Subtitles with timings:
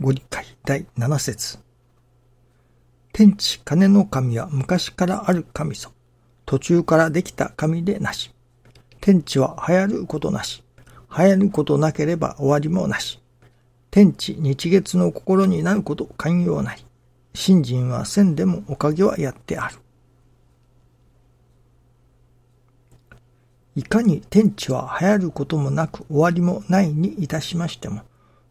[0.00, 1.58] ご理解第7節
[3.12, 5.90] 天地金の神は昔からある神ぞ。
[6.46, 8.32] 途中からできた神でなし。
[9.00, 10.62] 天地は流行ることなし。
[11.18, 13.20] 流行ることなければ終わりもなし。
[13.90, 16.84] 天地日月の心になること寛容なり。
[17.34, 19.78] 信心は千でもおかげはやってある。
[23.74, 28.02] いかに天地は流行ることもなく終わりもないにいたしましても、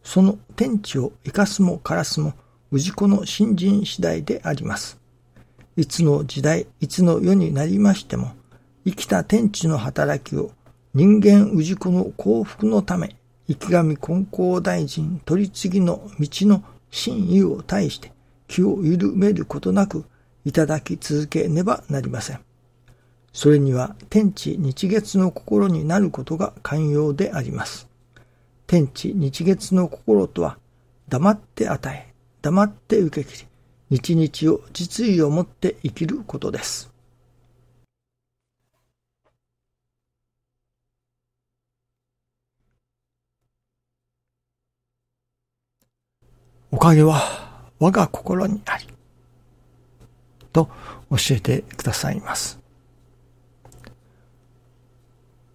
[0.08, 2.32] その天地を生かすも枯らすも、
[2.72, 4.98] 氏子の信心次第であります。
[5.76, 8.32] いつの時代、いつの世になりましても、
[8.86, 10.50] 生きた天地の働きを
[10.94, 13.16] 人間氏子の幸福のため、
[13.48, 18.10] 生き神根高大臣取り次ぎの道の真意を対して
[18.46, 20.06] 気を緩めることなく
[20.46, 22.40] いただき続けねばなりません。
[23.34, 27.87] それには天地日月の心になることが寛容であります。
[28.68, 30.58] 天地日月の心とは、
[31.08, 33.46] 黙って与え、黙って受け切
[33.90, 36.92] り、日々を実意をもって生きることです。
[46.70, 47.22] おかげは
[47.78, 48.86] 我が心にあり、
[50.52, 50.68] と
[51.10, 52.60] 教えてくださいます。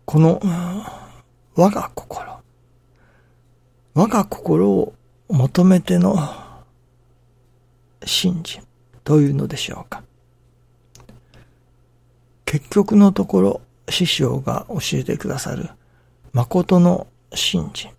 [0.05, 0.41] この
[1.55, 2.42] 我が心、
[3.95, 4.93] 我が心を
[5.29, 6.17] 求めての
[8.05, 8.63] 信心
[9.03, 10.03] というのでしょうか。
[12.45, 15.69] 結局のところ、師匠が教えてくださる
[16.31, 17.91] 誠の信心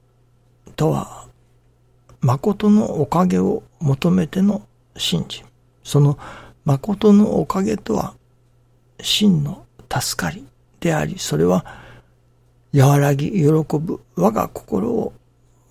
[0.74, 1.28] とは、
[2.20, 5.44] 誠のおかげを求めての信心。
[5.84, 6.18] その
[6.64, 8.14] 誠のおかげとは、
[9.00, 10.46] 真の助かり
[10.80, 11.64] であり、それは、
[12.74, 13.44] 和らぎ喜
[13.78, 15.12] ぶ我が心を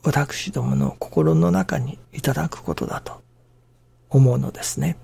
[0.03, 3.23] 私どもの心の中にいただくことだと
[4.09, 4.97] 思うのですね。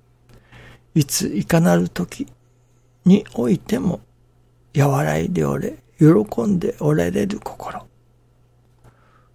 [0.93, 2.27] いついかなる時
[3.05, 4.01] においても
[4.77, 7.87] 和らいでおれ、喜んでおられる心。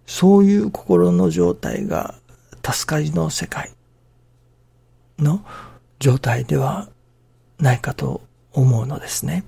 [0.05, 2.15] そういう心の状態が
[2.63, 3.71] 助かりの世界
[5.17, 5.43] の
[5.99, 6.89] 状態では
[7.59, 8.21] ないかと
[8.53, 9.45] 思うのですね。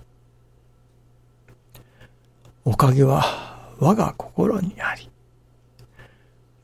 [2.66, 5.10] おかげは我が心にあり、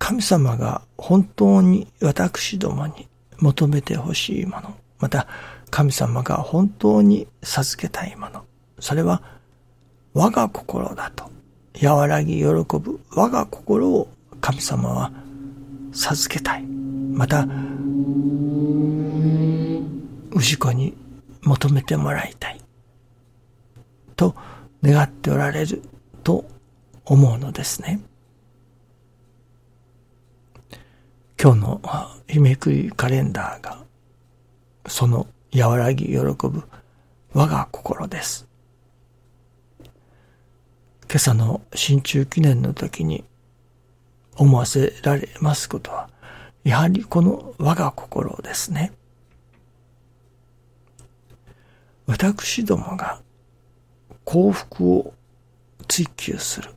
[0.03, 5.27] 神様が本当に私どもに求めてほしいもの、また
[5.69, 8.43] 神様が本当に授けたいもの、
[8.79, 9.23] それは
[10.13, 11.31] 我が心だと、
[11.81, 14.09] 和らぎ喜ぶ我が心を
[14.41, 15.09] 神様は
[15.93, 16.63] 授けたい。
[16.63, 17.47] また、
[20.37, 20.97] 氏子に
[21.43, 22.59] 求めてもらいたい。
[24.17, 24.35] と
[24.83, 25.81] 願っておられる
[26.25, 26.43] と
[27.05, 28.01] 思うのですね。
[31.43, 31.81] 今日の
[32.25, 33.83] 日めくりカレンダーが、
[34.87, 36.63] その和らぎ喜ぶ
[37.33, 38.47] 我が心です。
[41.09, 43.25] 今朝の新中記念の時に
[44.37, 46.09] 思わせられますことは、
[46.63, 48.93] やはりこの我が心ですね。
[52.05, 53.19] 私どもが
[54.23, 55.13] 幸福を
[55.89, 56.69] 追求する、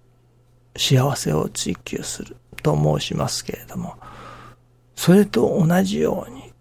[0.76, 3.96] 幸せを追求すると申しますけれども、
[4.96, 6.52] それと同じように、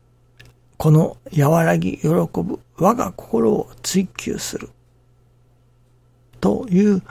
[0.77, 4.69] この和らぎ喜ぶ我が心を追求する
[6.41, 7.01] という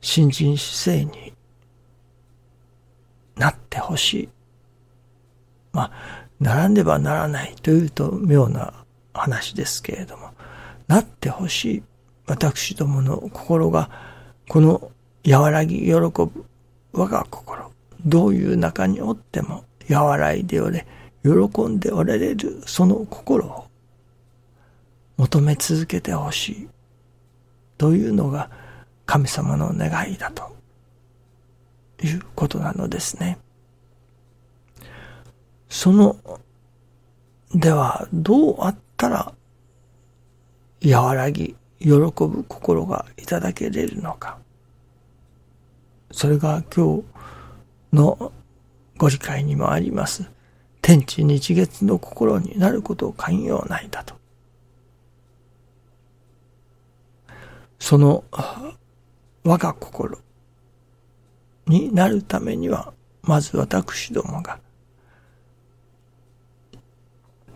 [0.00, 1.32] 新人姿勢に
[3.36, 4.28] なってほしい。
[5.72, 5.92] まあ、
[6.38, 10.30] ならねばならないというと妙な話ですけれども、
[10.86, 11.82] なってほしい。
[12.26, 13.90] 私どもの心が、
[14.48, 14.90] この
[15.26, 16.10] 和らぎ喜ぶ
[16.92, 17.72] 我が心、
[18.04, 20.86] どういう中におっても和らいでおれ、
[21.22, 23.66] 喜んでおられるその心を
[25.16, 26.68] 求め続けてほしい
[27.78, 28.50] というのが
[29.06, 30.54] 神様の願いだと
[32.02, 33.38] いうことなのですね。
[35.68, 36.16] その、
[37.54, 39.32] ではどうあったら
[40.84, 44.38] 和らぎ、喜ぶ心がいただけれるのか。
[46.10, 47.04] それが今日
[47.92, 48.32] の
[48.98, 50.24] ご理解にもあります。
[50.80, 54.14] 天地日月の心になることを寛容ないだと。
[57.78, 58.24] その
[59.44, 60.18] 我が心
[61.66, 64.60] になるためには、まず私どもが、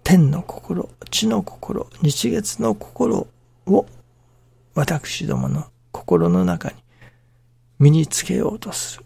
[0.03, 3.29] 天の心、地の心、日月の心
[3.67, 3.87] を
[4.75, 6.75] 私どもの心の中に
[7.79, 9.05] 身につけようとする。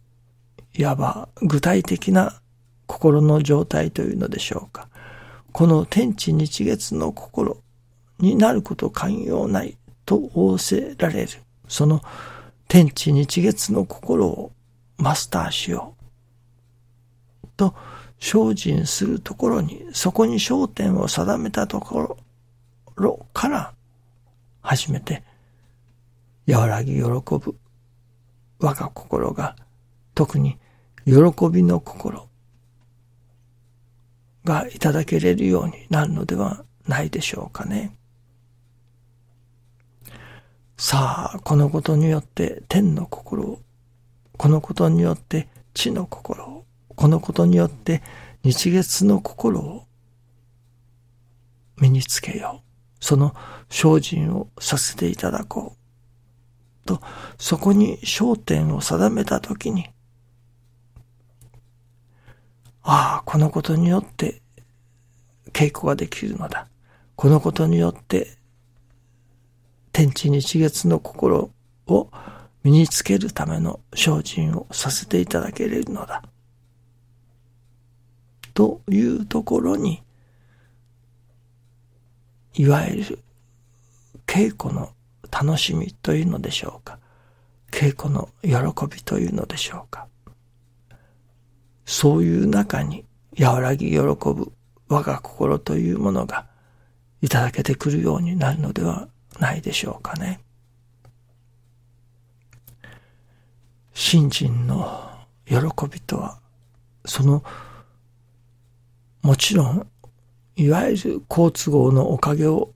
[0.76, 2.41] いわば具体的な
[2.87, 4.88] 心の状態というのでしょうか。
[5.53, 7.59] この天地日月の心
[8.19, 11.31] になること寛容ないと仰せられる。
[11.69, 12.03] その
[12.67, 14.53] 天地日月の心を
[14.99, 15.94] マスターしよ
[17.43, 17.49] う。
[17.56, 17.75] と
[18.19, 22.17] 精進するところに、そこに焦点を定めたとこ
[22.97, 23.75] ろから
[24.61, 25.23] 初めて
[26.49, 27.56] 和らぎ喜ぶ
[28.59, 29.56] 我が心が
[30.15, 30.59] 特に
[31.06, 31.15] 喜
[31.51, 32.29] びの心
[34.45, 37.97] がいただけれるようになるのではないでしょうかね。
[40.77, 43.61] さあ、このことによって天の心を、
[44.37, 46.65] このことによって地の心を、
[46.95, 48.03] このことによって
[48.43, 49.87] 日月の心を
[51.81, 52.65] 身につけよう。
[53.05, 53.35] その
[53.69, 56.87] 精進をさせていただこう。
[56.87, 57.01] と、
[57.39, 59.89] そこに焦点を定めたときに、
[62.85, 64.43] ああ、このことによって
[65.53, 66.69] 稽古ができるのだ。
[67.17, 68.37] このことによって
[69.93, 71.51] 天地日月の心
[71.87, 72.11] を
[72.63, 76.23] 身につけるための精進をさせていただけれるのだ。
[78.53, 80.03] というところに、
[82.55, 83.19] いわゆる
[84.27, 84.91] 稽古の
[85.31, 86.99] 楽しみというのでしょうか。
[87.71, 90.07] 稽古の喜びというのでしょうか。
[91.85, 93.05] そういう中に
[93.39, 94.53] 和らぎ喜ぶ
[94.89, 96.47] 我が心というものが
[97.21, 99.09] いただけてくるようになるのでは
[99.39, 100.41] ないでしょうかね。
[103.95, 105.11] 信心の
[105.47, 105.57] 喜
[105.91, 106.39] びとは、
[107.05, 107.43] その、
[109.23, 109.87] もちろん、
[110.57, 112.73] いわゆる好都合のおかげを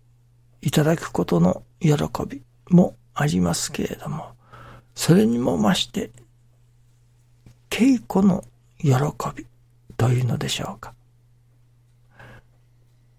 [0.62, 1.92] いただくことの喜
[2.26, 4.32] びもありますけれども、
[4.94, 6.10] それにも増して、
[7.70, 8.44] 稽古の
[8.78, 8.90] 喜
[9.34, 9.46] び
[9.96, 10.94] というのでしょうか。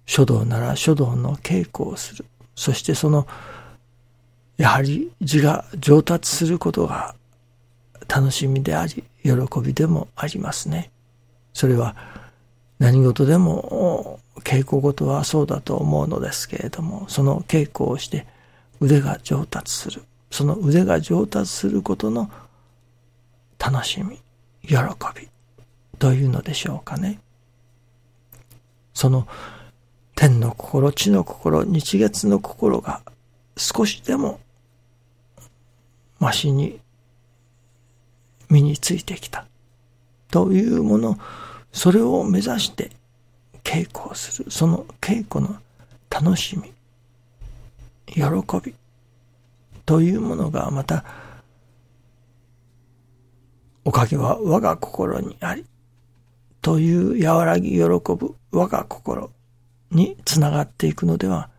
[0.06, 2.26] 書道なら書道の稽古をする。
[2.56, 3.28] そしてその、
[4.58, 7.16] やはり字が上達することが
[8.08, 10.90] 楽しみであり、喜びでもありますね。
[11.54, 11.96] それは
[12.80, 18.26] 何事でも稽古事はそうだと思うのですけれども、その稽古をして
[18.80, 20.04] 腕が上達する。
[20.32, 22.32] その腕が上達することの
[23.58, 24.20] 楽しみ、
[24.64, 24.76] 喜
[25.16, 25.30] び
[26.00, 27.20] というのでしょうかね。
[28.94, 29.28] その
[30.16, 33.02] 天の心、地の心、日月の心が
[33.56, 34.40] 少しでも
[36.20, 36.80] ましに
[38.50, 39.46] 身についてきた
[40.32, 41.18] というもの、
[41.72, 42.92] それを目指して
[43.64, 44.52] 稽古をする。
[44.52, 45.58] その稽古の
[46.10, 46.74] 楽しみ、
[48.08, 48.24] 喜
[48.64, 48.74] び
[49.86, 51.06] というものがまた、
[53.86, 55.66] おかげは我が心にあり、
[56.62, 59.32] という和らぎ喜ぶ我が心
[59.92, 61.50] につながっていくのでは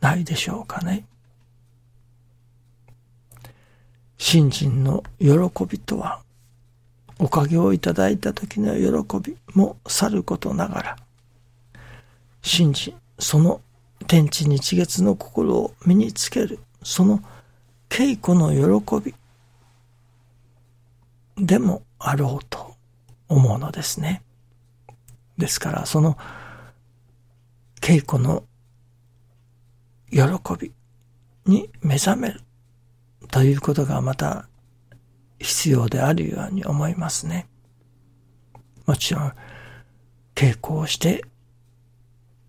[0.00, 1.04] ないでしょうかね。
[4.18, 5.28] 信心の喜
[5.68, 6.20] びとは、
[7.18, 10.96] おかげをいただいた時の喜びもさることながら、
[12.42, 13.60] 信心、その
[14.06, 17.22] 天地日月の心を身につける、その
[17.88, 19.14] 稽古の喜び
[21.44, 22.74] でもあろうと
[23.28, 24.22] 思うのですね。
[25.38, 26.16] ですから、その
[27.80, 28.44] 稽古の
[30.10, 30.20] 喜
[30.58, 30.72] び
[31.44, 32.40] に目覚める
[33.30, 34.48] ということがまた
[35.38, 37.48] 必要であるように思いますね。
[38.86, 39.32] もちろん、
[40.34, 41.24] 稽古をして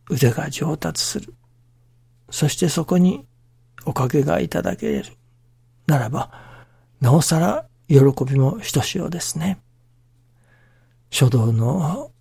[0.10, 1.34] 腕が上達する。
[2.30, 3.26] そしてそこに
[3.86, 5.06] おかげがいただける。
[5.88, 6.32] ならば、
[7.00, 9.60] なおさら喜びもひとしおですね。
[11.10, 12.12] 書道の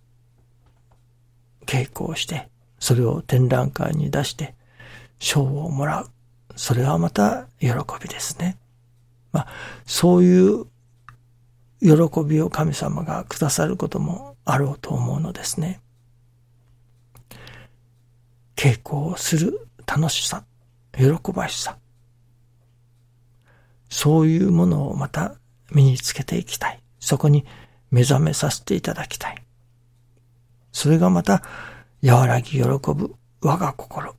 [1.67, 4.55] 稽古をして、それを展覧会に出して、
[5.19, 6.09] 賞をもらう。
[6.55, 7.69] それはまた喜
[8.01, 8.57] びですね。
[9.31, 9.47] まあ、
[9.85, 10.65] そういう
[11.81, 15.81] 喜びを神様がくださることもあろうと思うのですね。
[18.55, 20.43] 稽古をする楽しさ、
[20.97, 21.77] 喜ばしさ。
[23.89, 25.35] そういうものをまた
[25.71, 26.81] 身につけていきたい。
[26.99, 27.45] そこに
[27.91, 29.46] 目覚めさせていただきたい。
[30.77, 31.41] それがまた
[32.05, 34.15] 和らぎ喜ぶ我が心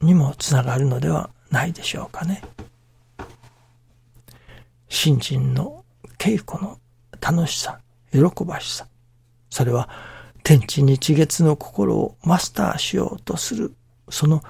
[0.00, 2.42] にもつながるのではないでしょうかね。
[4.88, 5.84] 信心の
[6.16, 6.78] 稽古の
[7.20, 7.80] 楽しさ、
[8.12, 8.86] 喜ばしさ。
[9.50, 9.88] それは
[10.44, 13.74] 天地日月の心をマスターしようとする、
[14.08, 14.44] その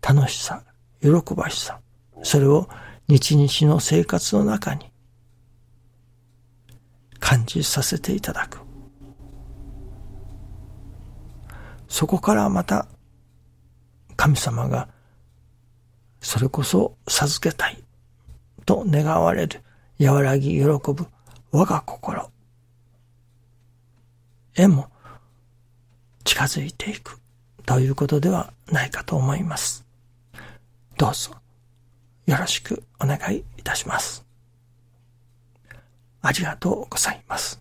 [0.00, 0.62] 楽しさ、
[1.02, 1.80] 喜ばしさ。
[2.22, 2.68] それを
[3.08, 4.92] 日々の生活の中に
[7.18, 8.69] 感じさせていただく。
[11.90, 12.86] そこからまた
[14.16, 14.88] 神様が
[16.20, 17.82] それこそ授けたい
[18.64, 19.60] と願われる
[20.00, 21.06] 和らぎ喜ぶ
[21.50, 22.30] 我が心
[24.54, 24.88] へも
[26.24, 27.18] 近づいていく
[27.66, 29.84] ということではないかと思います。
[30.96, 31.32] どうぞ
[32.26, 34.24] よろしくお願いいたします。
[36.22, 37.60] ありがとうございます。